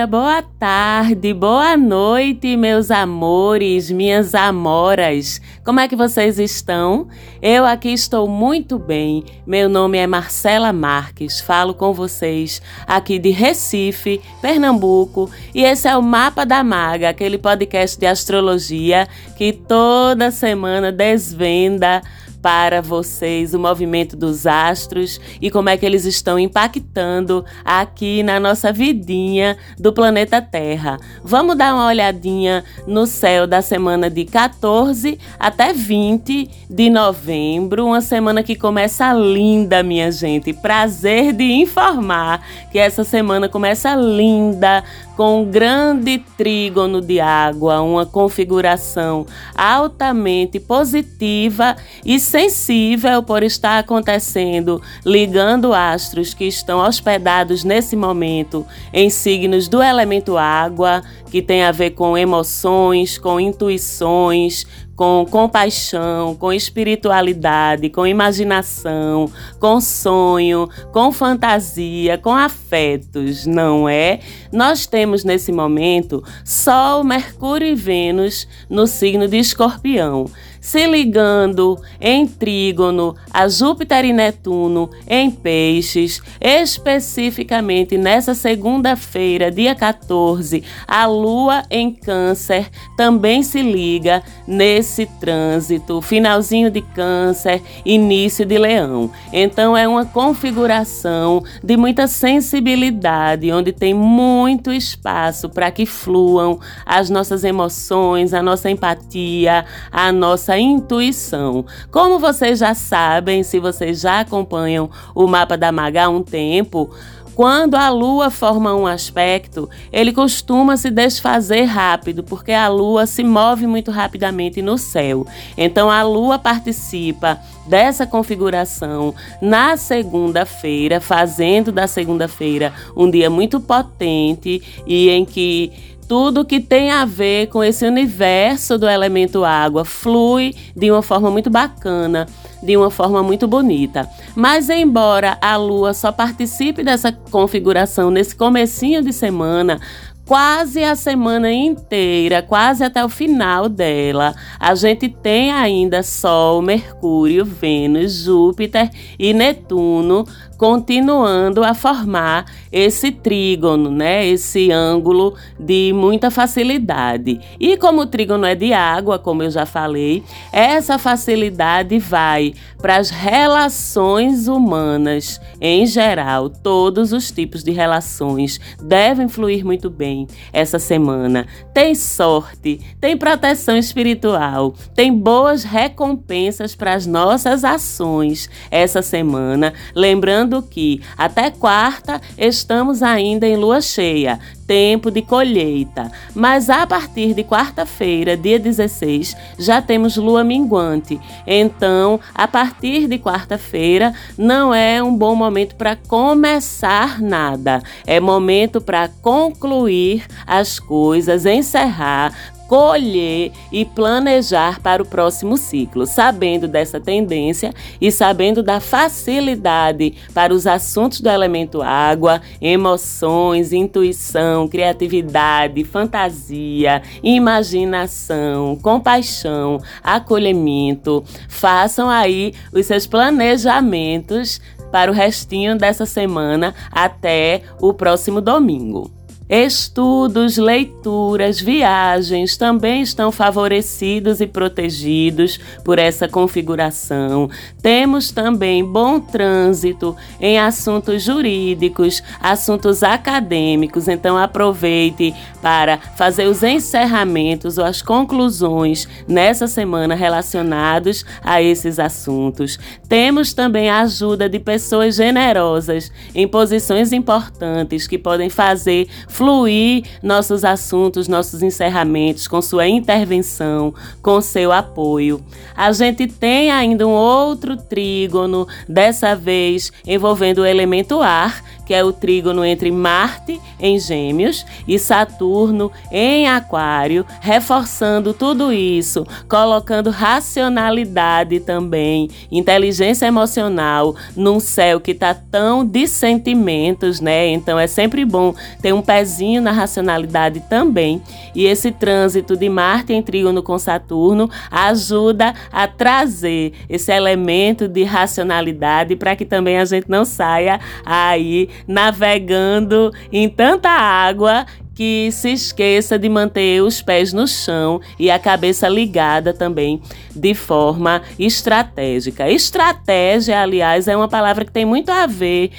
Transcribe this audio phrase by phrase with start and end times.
[0.00, 5.42] Dia, boa tarde, boa noite, meus amores, minhas amoras.
[5.62, 7.06] Como é que vocês estão?
[7.42, 9.22] Eu aqui estou muito bem.
[9.46, 11.42] Meu nome é Marcela Marques.
[11.42, 17.36] Falo com vocês aqui de Recife, Pernambuco, e esse é o Mapa da Maga, aquele
[17.36, 22.00] podcast de astrologia que toda semana desvenda
[22.42, 28.40] para vocês o movimento dos astros e como é que eles estão impactando aqui na
[28.40, 30.98] nossa vidinha do planeta Terra.
[31.22, 38.00] Vamos dar uma olhadinha no céu da semana de 14 até 20 de novembro, uma
[38.00, 40.52] semana que começa linda, minha gente.
[40.52, 44.82] Prazer de informar que essa semana começa linda,
[45.20, 54.80] com um grande trígono de água, uma configuração altamente positiva e sensível por estar acontecendo,
[55.04, 61.70] ligando astros que estão hospedados nesse momento em signos do elemento água, que tem a
[61.70, 64.66] ver com emoções, com intuições,
[65.00, 74.20] com compaixão, com espiritualidade, com imaginação, com sonho, com fantasia, com afetos, não é?
[74.52, 80.26] Nós temos nesse momento Sol, Mercúrio e Vênus no signo de Escorpião
[80.60, 90.62] se ligando em trígono a Júpiter e Netuno em Peixes, especificamente nessa segunda-feira, dia 14,
[90.86, 99.10] a Lua em Câncer também se liga nesse trânsito, finalzinho de Câncer, início de Leão.
[99.32, 107.08] Então é uma configuração de muita sensibilidade, onde tem muito espaço para que fluam as
[107.08, 111.64] nossas emoções, a nossa empatia, a nossa nossa intuição.
[111.90, 116.90] Como vocês já sabem, se vocês já acompanham o mapa da Maga há um tempo,
[117.36, 123.22] quando a lua forma um aspecto, ele costuma se desfazer rápido, porque a lua se
[123.22, 125.24] move muito rapidamente no céu.
[125.56, 134.60] Então a lua participa dessa configuração na segunda-feira, fazendo da segunda-feira um dia muito potente
[134.84, 135.72] e em que
[136.10, 141.30] tudo que tem a ver com esse universo do elemento água flui de uma forma
[141.30, 142.26] muito bacana,
[142.60, 144.10] de uma forma muito bonita.
[144.34, 149.80] Mas embora a lua só participe dessa configuração nesse comecinho de semana,
[150.30, 157.44] quase a semana inteira, quase até o final dela, a gente tem ainda Sol, Mercúrio,
[157.44, 160.24] Vênus, Júpiter e Netuno
[160.60, 164.26] continuando a formar esse trígono, né?
[164.26, 167.40] Esse ângulo de muita facilidade.
[167.58, 172.98] E como o trígono é de água, como eu já falei, essa facilidade vai para
[172.98, 176.50] as relações humanas em geral.
[176.50, 180.19] Todos os tipos de relações devem fluir muito bem
[180.52, 181.46] essa semana.
[181.72, 189.72] Tem sorte, tem proteção espiritual, tem boas recompensas para as nossas ações essa semana.
[189.94, 194.38] Lembrando que até quarta estamos ainda em lua cheia,
[194.70, 201.20] tempo de colheita, mas a partir de quarta-feira, dia 16, já temos lua minguante.
[201.44, 208.80] Então, a partir de quarta-feira, não é um bom momento para começar nada, é momento
[208.80, 212.32] para concluir as coisas, encerrar,
[212.70, 220.54] colher e planejar para o próximo ciclo, sabendo dessa tendência e sabendo da facilidade para
[220.54, 231.24] os assuntos do elemento água, emoções, intuição, criatividade, fantasia, imaginação, compaixão, acolhimento.
[231.48, 234.60] Façam aí os seus planejamentos
[234.92, 239.19] para o restinho dessa semana até o próximo domingo.
[239.50, 247.50] Estudos, leituras, viagens também estão favorecidos e protegidos por essa configuração.
[247.82, 257.76] Temos também bom trânsito em assuntos jurídicos, assuntos acadêmicos, então aproveite para fazer os encerramentos
[257.76, 262.78] ou as conclusões nessa semana relacionados a esses assuntos.
[263.08, 269.08] Temos também a ajuda de pessoas generosas em posições importantes que podem fazer
[269.40, 275.42] fluir nossos assuntos, nossos encerramentos com sua intervenção, com seu apoio.
[275.74, 282.04] A gente tem ainda um outro trígono, dessa vez envolvendo o elemento ar, que é
[282.04, 291.58] o trígono entre Marte em Gêmeos e Saturno em Aquário, reforçando tudo isso, colocando racionalidade
[291.58, 297.48] também, inteligência emocional num céu que está tão de sentimentos, né?
[297.48, 301.20] Então é sempre bom ter um pezinho na racionalidade também.
[301.56, 308.04] E esse trânsito de Marte em trígono com Saturno ajuda a trazer esse elemento de
[308.04, 315.50] racionalidade para que também a gente não saia aí navegando em tanta água que se
[315.50, 320.02] esqueça de manter os pés no chão e a cabeça ligada também
[320.36, 322.50] de forma estratégica.
[322.50, 325.70] Estratégia, aliás, é uma palavra que tem muito a ver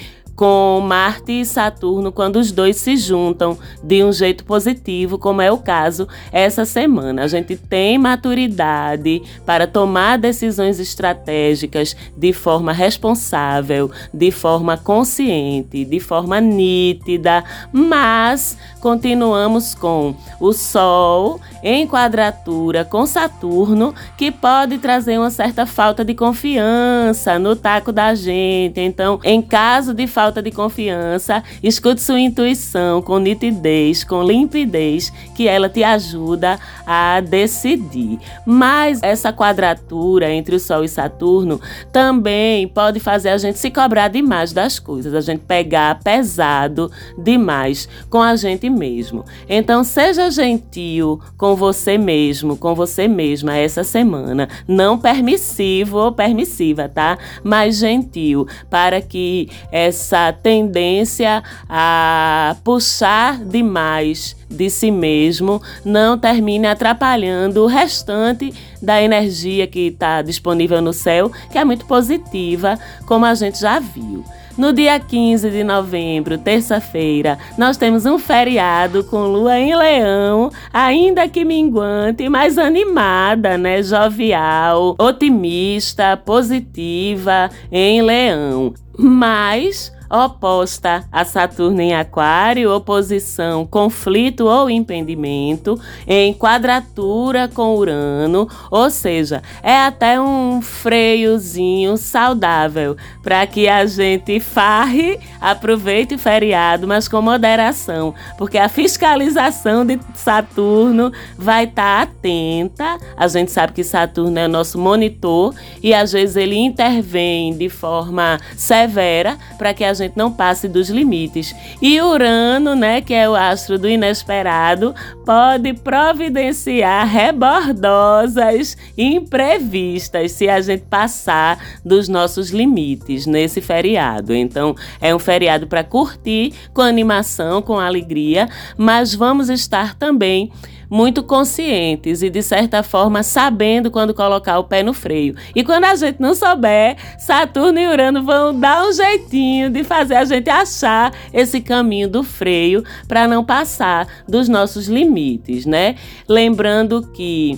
[0.42, 5.52] com Marte e Saturno quando os dois se juntam de um jeito positivo, como é
[5.52, 7.22] o caso essa semana.
[7.22, 16.00] A gente tem maturidade para tomar decisões estratégicas de forma responsável, de forma consciente, de
[16.00, 25.30] forma nítida, mas continuamos com o Sol em quadratura com Saturno, que pode trazer uma
[25.30, 28.80] certa falta de confiança no taco da gente.
[28.80, 35.12] Então, em caso de falta falta de confiança, escute sua intuição com nitidez, com limpidez,
[35.36, 36.58] que ela te ajuda
[36.88, 38.18] a decidir.
[38.46, 41.60] Mas essa quadratura entre o Sol e Saturno
[41.92, 47.90] também pode fazer a gente se cobrar demais das coisas, a gente pegar pesado demais
[48.10, 49.26] com a gente mesmo.
[49.50, 54.48] Então, seja gentil com você mesmo, com você mesma essa semana.
[54.66, 57.18] Não permissivo ou permissiva, tá?
[57.44, 60.11] Mas gentil, para que essa
[60.42, 69.88] tendência a puxar demais de si mesmo não termine atrapalhando o restante da energia que
[69.88, 74.24] está disponível no céu, que é muito positiva, como a gente já viu.
[74.58, 81.28] No dia 15 de novembro, terça-feira, nós temos um feriado com lua em leão, ainda
[81.30, 83.82] que minguante, mas animada, né?
[83.82, 88.74] Jovial, otimista, positiva em leão.
[88.98, 98.90] Mas oposta a Saturno em Aquário, oposição, conflito ou impedimento, em quadratura com Urano, ou
[98.90, 107.08] seja, é até um freiozinho saudável para que a gente farre, aproveite o feriado, mas
[107.08, 112.98] com moderação, porque a fiscalização de Saturno vai estar tá atenta.
[113.16, 117.70] A gente sabe que Saturno é o nosso monitor e às vezes ele intervém de
[117.70, 121.56] forma severa para que a gente não passe dos limites.
[121.82, 124.94] E Urano, né, que é o astro do inesperado,
[125.26, 134.34] pode providenciar rebordosas imprevistas se a gente passar dos nossos limites nesse feriado.
[134.34, 140.52] Então, é um feriado para curtir com animação, com alegria, mas vamos estar também
[140.92, 145.34] muito conscientes e, de certa forma, sabendo quando colocar o pé no freio.
[145.56, 150.16] E quando a gente não souber, Saturno e Urano vão dar um jeitinho de fazer
[150.16, 155.96] a gente achar esse caminho do freio para não passar dos nossos limites, né?
[156.28, 157.58] Lembrando que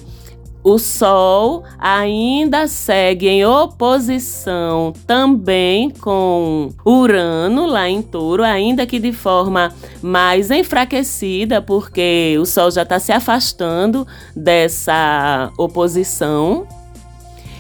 [0.64, 9.12] o Sol ainda segue em oposição também com Urano lá em Touro, ainda que de
[9.12, 16.66] forma mais enfraquecida, porque o Sol já está se afastando dessa oposição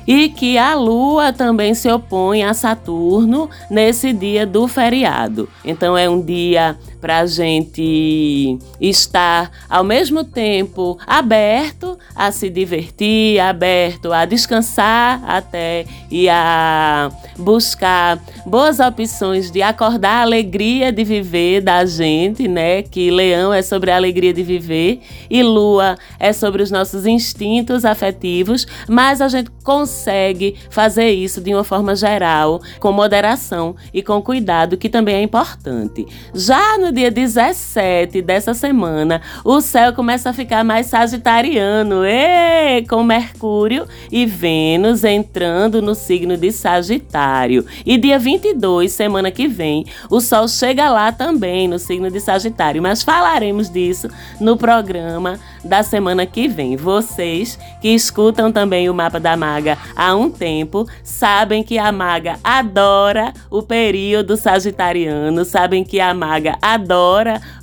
[0.07, 5.50] e que a Lua também se opõe a Saturno nesse dia do feriado.
[5.63, 13.41] Então é um dia para a gente estar ao mesmo tempo aberto a se divertir,
[13.41, 21.60] aberto a descansar até e a buscar boas opções de acordar a alegria de viver
[21.60, 22.83] da gente, né?
[22.83, 27.83] Que Leão é sobre a alegria de viver e Lua é sobre os nossos instintos
[27.83, 34.22] afetivos, mas a gente consegue fazer isso de uma forma geral, com moderação e com
[34.22, 36.05] cuidado, que também é importante.
[36.33, 42.03] Já no dia 17 dessa semana, o céu começa a ficar mais sagitariano,
[42.88, 47.65] com Mercúrio e Vênus entrando no signo de Sagitário.
[47.85, 52.81] E dia 22, semana que vem, o Sol chega lá também no signo de Sagitário,
[52.81, 54.07] mas falaremos disso
[54.39, 56.75] no programa da semana que vem.
[56.75, 62.38] Vocês que escutam também o mapa da maga há um tempo sabem que a maga
[62.43, 66.83] adora o período sagitariano, sabem que a maga adora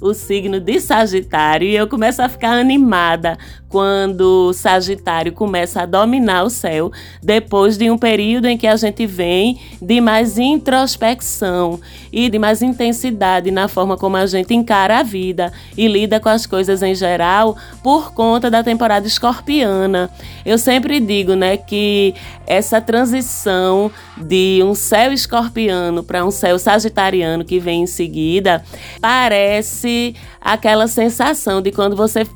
[0.00, 6.42] o signo de Sagitário e eu começo a ficar animada quando Sagitário começa a dominar
[6.42, 6.90] o céu,
[7.22, 11.80] depois de um período em que a gente vem de mais introspecção
[12.12, 16.28] e de mais intensidade na forma como a gente encara a vida e lida com
[16.28, 20.10] as coisas em geral por conta da temporada escorpiana.
[20.44, 22.14] Eu sempre digo, né, que
[22.46, 28.64] essa transição de um céu escorpiano para um céu sagitariano que vem em seguida
[29.00, 32.26] parece aquela sensação de quando você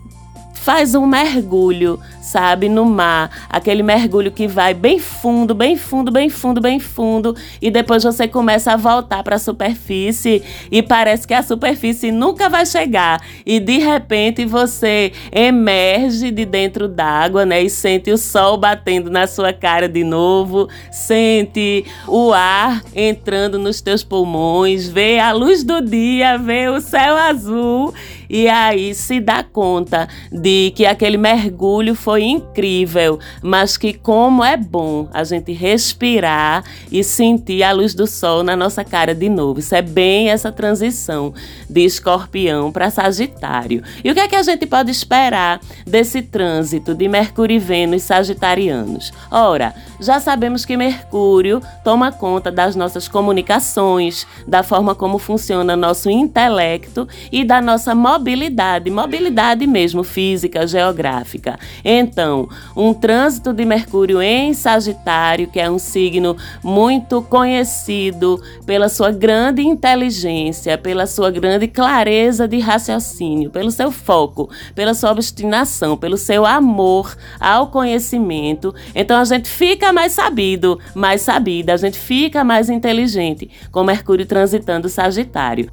[0.64, 6.30] faz um mergulho, sabe, no mar, aquele mergulho que vai bem fundo, bem fundo, bem
[6.30, 10.42] fundo, bem fundo, e depois você começa a voltar para a superfície
[10.72, 16.88] e parece que a superfície nunca vai chegar, e de repente você emerge de dentro
[16.88, 22.82] d'água, né, e sente o sol batendo na sua cara de novo, sente o ar
[22.96, 27.92] entrando nos teus pulmões, vê a luz do dia, vê o céu azul
[28.28, 34.56] e aí se dá conta de que aquele mergulho foi incrível, mas que como é
[34.56, 39.60] bom a gente respirar e sentir a luz do sol na nossa cara de novo.
[39.60, 41.32] Isso é bem essa transição
[41.68, 43.82] de escorpião para Sagitário.
[44.02, 48.02] E o que é que a gente pode esperar desse trânsito de Mercúrio e Vênus
[48.02, 49.12] sagitarianos?
[49.30, 56.10] Ora, já sabemos que Mercúrio toma conta das nossas comunicações, da forma como funciona nosso
[56.10, 61.58] intelecto e da nossa mobilidade, mobilidade mesmo física, geográfica.
[61.84, 69.10] Então, um trânsito de Mercúrio em Sagitário, que é um signo muito conhecido pela sua
[69.10, 76.16] grande inteligência, pela sua grande clareza de raciocínio, pelo seu foco, pela sua obstinação, pelo
[76.16, 78.72] seu amor ao conhecimento.
[78.94, 84.24] Então a gente fica mais sabido, mais sabida, a gente fica mais inteligente com Mercúrio
[84.24, 85.68] transitando Sagitário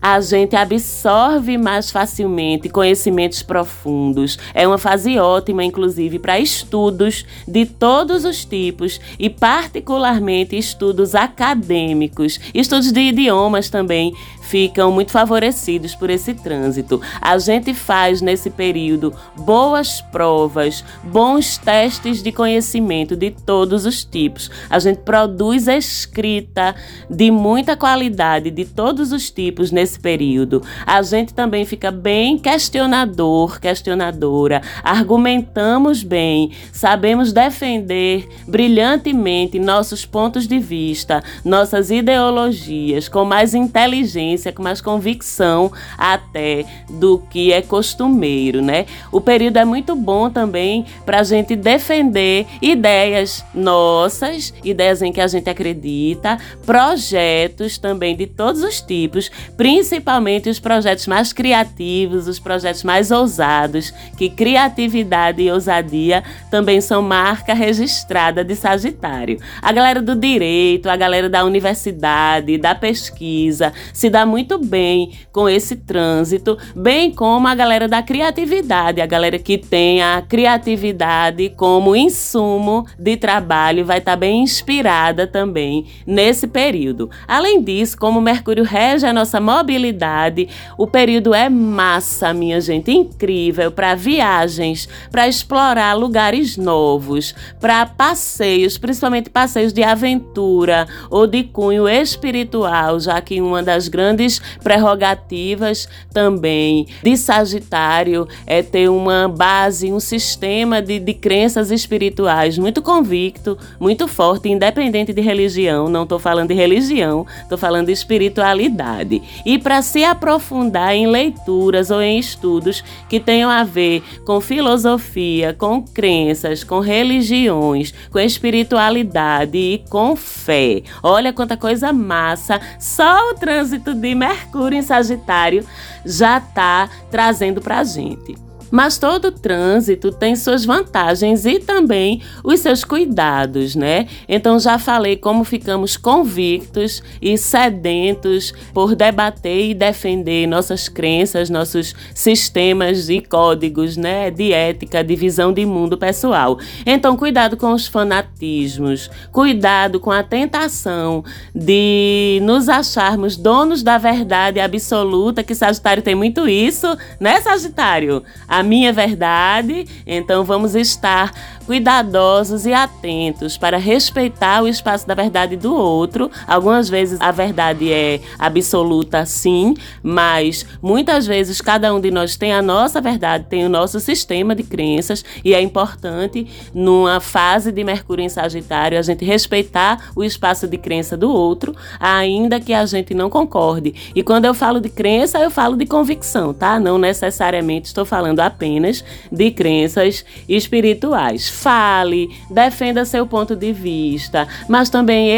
[0.00, 4.38] a gente absorve mais facilmente conhecimentos profundos.
[4.54, 12.40] É uma fase ótima, inclusive, para estudos de todos os tipos e, particularmente, estudos acadêmicos.
[12.54, 14.14] Estudos de idiomas também
[14.50, 17.00] ficam muito favorecidos por esse trânsito.
[17.20, 24.50] A gente faz nesse período boas provas, bons testes de conhecimento de todos os tipos.
[24.68, 26.74] A gente produz escrita
[27.08, 30.62] de muita qualidade de todos os tipos nesse período.
[30.84, 40.58] A gente também fica bem questionador, questionadora, argumentamos bem, sabemos defender brilhantemente nossos pontos de
[40.58, 48.86] vista, nossas ideologias com mais inteligência com mais convicção até do que é costumeiro, né?
[49.12, 55.20] O período é muito bom também para a gente defender ideias nossas, ideias em que
[55.20, 62.38] a gente acredita, projetos também de todos os tipos, principalmente os projetos mais criativos, os
[62.38, 69.38] projetos mais ousados, que criatividade e ousadia também são marca registrada de Sagitário.
[69.60, 75.48] A galera do direito, a galera da universidade, da pesquisa, se dá muito bem com
[75.48, 81.96] esse trânsito, bem como a galera da criatividade, a galera que tem a criatividade como
[81.96, 87.10] insumo de trabalho vai estar tá bem inspirada também nesse período.
[87.26, 93.72] Além disso, como Mercúrio rege a nossa mobilidade, o período é massa, minha gente, incrível
[93.72, 101.88] para viagens, para explorar lugares novos, para passeios, principalmente passeios de aventura ou de cunho
[101.88, 109.90] espiritual, já que uma das grandes grandes prerrogativas também de Sagitário é ter uma base,
[109.90, 115.88] um sistema de, de crenças espirituais muito convicto, muito forte, independente de religião.
[115.88, 119.22] Não estou falando de religião, estou falando de espiritualidade.
[119.46, 125.54] E para se aprofundar em leituras ou em estudos que tenham a ver com filosofia,
[125.54, 130.82] com crenças, com religiões, com espiritualidade e com fé.
[131.02, 132.60] Olha quanta coisa massa!
[132.78, 135.64] Só o trânsito de Mercúrio em Sagitário
[136.04, 138.49] já está trazendo para a gente.
[138.70, 144.06] Mas todo trânsito tem suas vantagens e também os seus cuidados, né?
[144.28, 151.94] Então já falei como ficamos convictos e sedentos por debater e defender nossas crenças, nossos
[152.14, 156.58] sistemas e códigos, né, de ética, de visão de mundo pessoal.
[156.86, 161.24] Então cuidado com os fanatismos, cuidado com a tentação
[161.54, 166.86] de nos acharmos donos da verdade absoluta, que Sagitário tem muito isso,
[167.18, 168.22] né, Sagitário?
[168.46, 169.86] A minha verdade.
[170.06, 171.32] Então vamos estar
[171.70, 176.28] cuidadosos e atentos para respeitar o espaço da verdade do outro.
[176.44, 182.52] Algumas vezes a verdade é absoluta, sim, mas muitas vezes cada um de nós tem
[182.52, 187.84] a nossa verdade, tem o nosso sistema de crenças e é importante numa fase de
[187.84, 192.84] Mercúrio em Sagitário a gente respeitar o espaço de crença do outro, ainda que a
[192.84, 193.94] gente não concorde.
[194.12, 196.80] E quando eu falo de crença, eu falo de convicção, tá?
[196.80, 201.59] Não necessariamente estou falando apenas de crenças espirituais.
[201.60, 205.30] Fale, defenda seu ponto de vista, mas também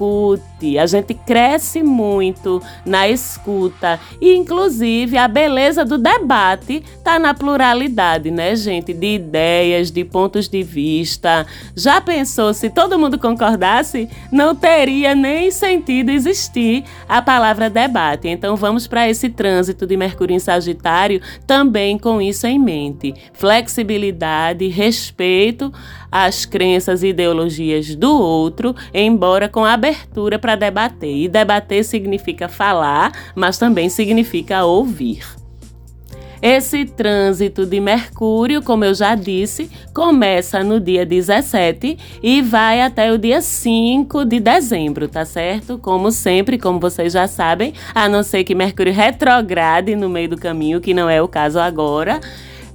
[0.00, 0.78] escute.
[0.78, 8.30] A gente cresce muito na escuta e, inclusive, a beleza do debate está na pluralidade,
[8.30, 8.92] né, gente?
[8.92, 11.46] De ideias, de pontos de vista.
[11.76, 14.08] Já pensou se todo mundo concordasse?
[14.32, 18.28] Não teria nem sentido existir a palavra debate.
[18.28, 23.14] Então, vamos para esse trânsito de Mercúrio em Sagitário também com isso em mente.
[23.32, 25.72] Flexibilidade, respeito
[26.10, 31.14] às crenças e ideologias do outro, embora com abertura para debater.
[31.14, 35.24] E debater significa falar, mas também significa ouvir.
[36.42, 43.12] Esse trânsito de Mercúrio, como eu já disse, começa no dia 17 e vai até
[43.12, 45.76] o dia 5 de dezembro, tá certo?
[45.76, 50.38] Como sempre, como vocês já sabem, a não ser que Mercúrio retrograde no meio do
[50.38, 52.18] caminho, que não é o caso agora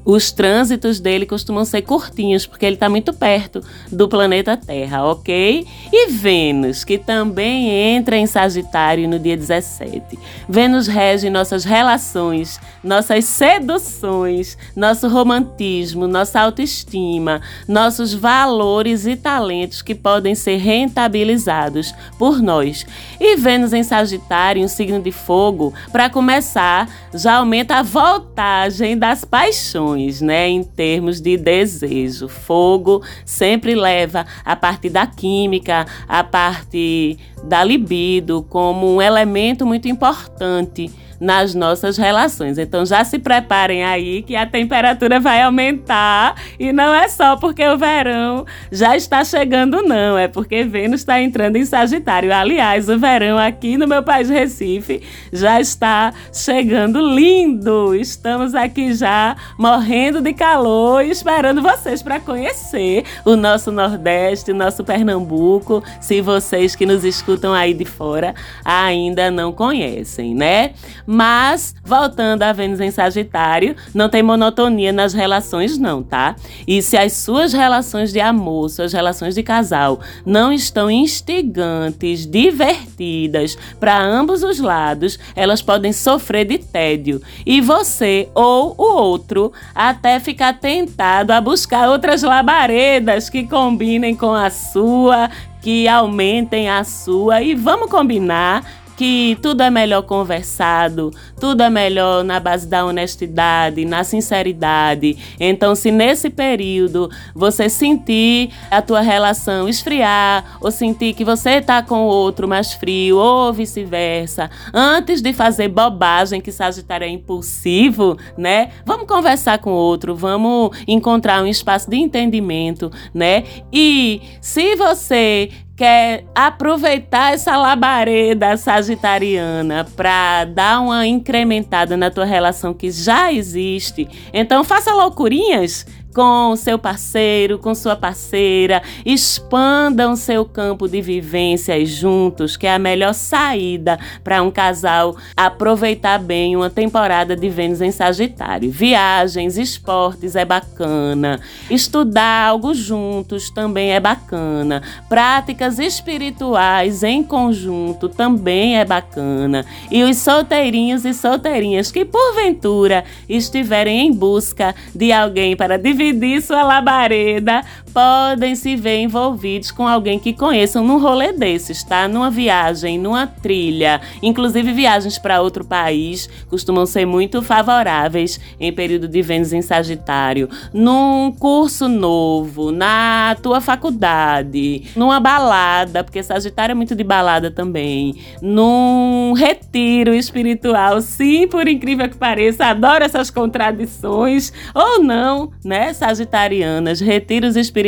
[0.05, 5.65] os trânsitos dele costumam ser curtinhos, porque ele está muito perto do planeta Terra, ok?
[5.91, 10.19] E Vênus, que também entra em Sagitário no dia 17.
[10.47, 19.95] Vênus rege nossas relações, nossas seduções, nosso romantismo, nossa autoestima, nossos valores e talentos que
[19.95, 22.85] podem ser rentabilizados por nós.
[23.19, 29.25] E Vênus em Sagitário, um signo de fogo, para começar, já aumenta a voltagem das
[29.25, 32.27] paixões né, em termos de desejo.
[32.27, 39.87] Fogo sempre leva a parte da química, a parte da libido como um elemento muito
[39.87, 42.57] importante nas nossas relações.
[42.57, 47.65] Então já se preparem aí que a temperatura vai aumentar e não é só porque
[47.67, 52.34] o verão já está chegando não, é porque Vênus está entrando em Sagitário.
[52.34, 57.95] Aliás, o verão aqui no meu país Recife já está chegando lindo.
[57.95, 64.84] Estamos aqui já morrendo de calor e esperando vocês para conhecer o nosso Nordeste, nosso
[64.84, 70.73] Pernambuco, se vocês que nos escutam aí de fora ainda não conhecem, né?
[71.15, 76.36] Mas, voltando a Vênus em Sagitário, não tem monotonia nas relações, não, tá?
[76.67, 83.58] E se as suas relações de amor, suas relações de casal não estão instigantes, divertidas
[83.80, 87.21] para ambos os lados, elas podem sofrer de tédio.
[87.45, 94.34] E você ou o outro até ficar tentado a buscar outras labaredas que combinem com
[94.34, 95.30] a sua,
[95.62, 97.41] que aumentem a sua.
[97.41, 103.86] E vamos combinar que tudo é melhor conversado, tudo é melhor na base da honestidade,
[103.86, 105.17] na sinceridade.
[105.39, 111.81] Então, se nesse período você sentir a tua relação esfriar, ou sentir que você está
[111.81, 118.17] com o outro mais frio, ou vice-versa, antes de fazer bobagem, que Sagitário é impulsivo,
[118.38, 118.69] né?
[118.86, 123.43] Vamos conversar com o outro, vamos encontrar um espaço de entendimento, né?
[123.71, 132.73] E se você quer aproveitar essa labareda sagitariana para dar uma incrementada na tua relação
[132.73, 135.85] que já existe, então faça loucurinhas
[136.15, 142.80] com seu parceiro, com sua parceira, expandam seu campo de vivências juntos, que é a
[142.80, 148.71] melhor saída para um casal aproveitar bem uma temporada de Vênus em Sagitário.
[148.71, 158.78] Viagens, esportes é bacana, estudar algo juntos também é bacana, práticas espirituais em conjunto também
[158.78, 159.65] é bacana.
[159.91, 166.41] E os solteirinhos e solteirinhas que porventura estiverem em busca de alguém para dividir dividir
[166.41, 167.63] sua labareda,
[167.95, 172.10] podem se ver envolvidos com alguém que conheçam num rolê desses, tá?
[172.10, 174.01] Numa viagem, numa trilha.
[174.21, 180.49] Inclusive, viagens para outro país costumam ser muito favoráveis em período de Vênus em Sagitário.
[180.73, 188.15] Num curso novo, na tua faculdade, numa balada, porque Sagitário é muito de balada também.
[188.41, 195.93] Num retiro espiritual, sim, por incrível que pareça, adoro essas contradições, ou não, né?
[195.93, 197.85] sagitarianas, retiros espirituais,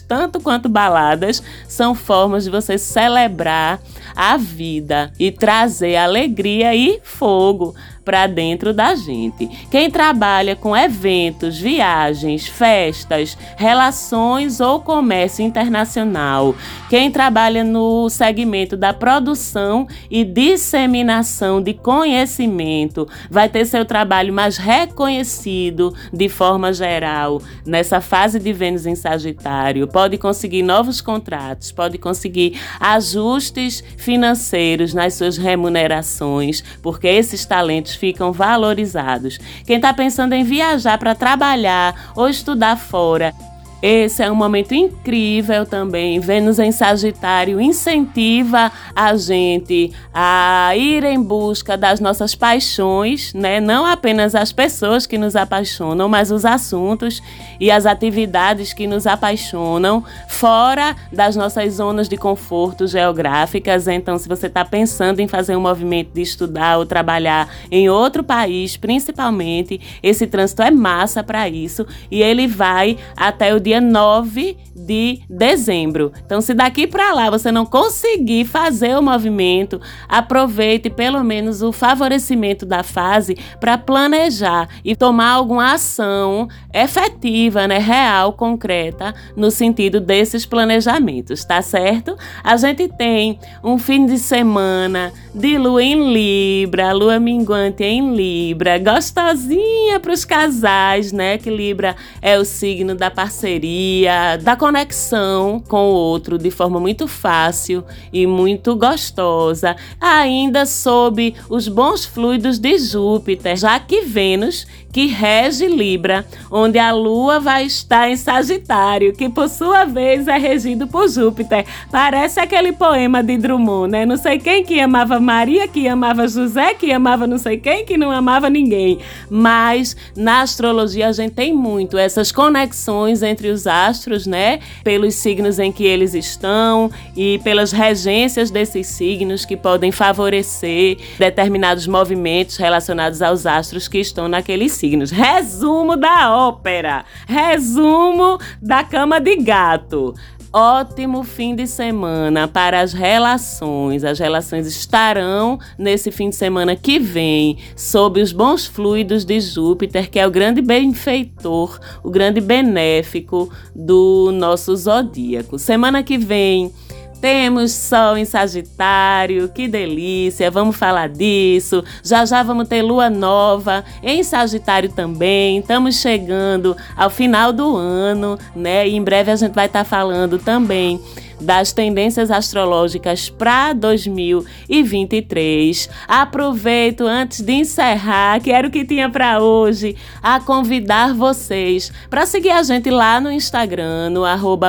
[0.00, 3.80] tanto quanto baladas, são formas de você celebrar
[4.16, 7.74] a vida e trazer alegria e fogo
[8.08, 9.46] para dentro da gente.
[9.70, 16.54] Quem trabalha com eventos, viagens, festas, relações ou comércio internacional,
[16.88, 24.56] quem trabalha no segmento da produção e disseminação de conhecimento, vai ter seu trabalho mais
[24.56, 29.86] reconhecido de forma geral nessa fase de Vênus em Sagitário.
[29.86, 38.32] Pode conseguir novos contratos, pode conseguir ajustes financeiros nas suas remunerações, porque esses talentos ficam
[38.32, 39.38] valorizados.
[39.66, 43.34] Quem está pensando em viajar para trabalhar ou estudar fora,
[43.80, 46.18] esse é um momento incrível também.
[46.18, 53.60] Vênus em Sagitário incentiva a gente a ir em busca das nossas paixões, né?
[53.60, 57.22] Não apenas as pessoas que nos apaixonam, mas os assuntos
[57.60, 63.86] e as atividades que nos apaixonam fora das nossas zonas de conforto geográficas.
[63.86, 68.24] Então, se você está pensando em fazer um movimento de estudar ou trabalhar em outro
[68.24, 74.67] país, principalmente, esse trânsito é massa para isso e ele vai até o dia 9
[74.78, 76.12] de dezembro.
[76.24, 81.72] Então, se daqui para lá você não conseguir fazer o movimento, aproveite pelo menos o
[81.72, 90.00] favorecimento da fase para planejar e tomar alguma ação efetiva, né, real, concreta, no sentido
[90.00, 92.16] desses planejamentos, tá certo?
[92.42, 98.78] A gente tem um fim de semana de lua em Libra, lua minguante em Libra,
[98.78, 101.38] gostosinha para os casais, né?
[101.38, 107.08] Que Libra é o signo da parceria, da conexão com o outro de forma muito
[107.08, 115.06] fácil e muito gostosa, ainda sob os bons fluidos de Júpiter, já que Vênus, que
[115.06, 120.86] rege Libra, onde a Lua vai estar em Sagitário, que por sua vez é regido
[120.86, 121.66] por Júpiter.
[121.90, 124.06] Parece aquele poema de Drummond, né?
[124.06, 127.96] Não sei quem que amava Maria, que amava José, que amava não sei quem, que
[127.96, 128.98] não amava ninguém.
[129.28, 134.60] Mas na astrologia a gente tem muito essas conexões entre os astros, né?
[134.82, 141.86] Pelos signos em que eles estão e pelas regências desses signos que podem favorecer determinados
[141.86, 145.10] movimentos relacionados aos astros que estão naqueles signos.
[145.10, 147.04] Resumo da ópera.
[147.26, 150.14] Resumo da cama de gato.
[150.50, 154.02] Ótimo fim de semana para as relações.
[154.02, 160.08] As relações estarão nesse fim de semana que vem sob os bons fluidos de Júpiter,
[160.10, 165.58] que é o grande benfeitor, o grande benéfico do nosso zodíaco.
[165.58, 166.72] Semana que vem
[167.20, 171.84] temos Sol em Sagitário, que delícia, vamos falar disso.
[172.02, 175.58] Já já vamos ter Lua Nova em Sagitário também.
[175.58, 178.88] Estamos chegando ao final do ano, né?
[178.88, 181.00] E em breve a gente vai estar tá falando também
[181.40, 185.88] das tendências astrológicas para 2023.
[186.06, 192.26] Aproveito antes de encerrar, que era o que tinha para hoje, a convidar vocês para
[192.26, 194.22] seguir a gente lá no Instagram, no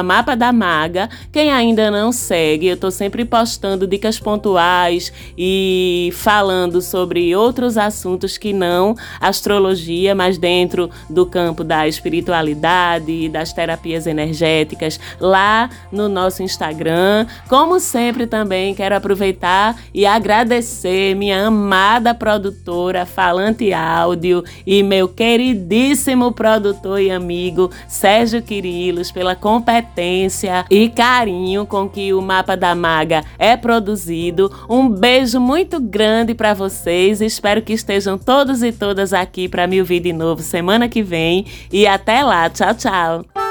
[0.04, 1.10] Mapa da Maga.
[1.32, 8.38] Quem ainda não segue, eu estou sempre postando dicas pontuais e falando sobre outros assuntos
[8.38, 16.08] que não astrologia, mas dentro do campo da espiritualidade e das terapias energéticas lá no
[16.08, 17.26] nosso Instagram Instagram.
[17.48, 26.34] Como sempre, também quero aproveitar e agradecer minha amada produtora Falante Áudio e meu queridíssimo
[26.34, 33.24] produtor e amigo Sérgio Quirilos pela competência e carinho com que o Mapa da Maga
[33.38, 34.52] é produzido.
[34.70, 37.22] Um beijo muito grande para vocês.
[37.22, 41.46] Espero que estejam todos e todas aqui para me ouvir de novo semana que vem.
[41.72, 42.50] E até lá.
[42.50, 43.49] Tchau, tchau.